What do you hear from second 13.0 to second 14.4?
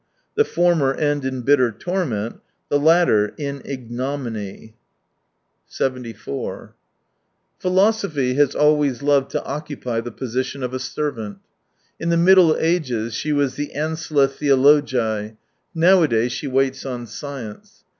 she was the ancilla